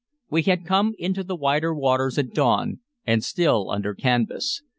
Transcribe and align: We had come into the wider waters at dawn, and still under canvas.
We 0.31 0.41
had 0.41 0.65
come 0.65 0.95
into 0.97 1.23
the 1.23 1.35
wider 1.35 1.75
waters 1.75 2.17
at 2.17 2.33
dawn, 2.33 2.79
and 3.05 3.23
still 3.23 3.69
under 3.69 3.93
canvas. 3.93 4.63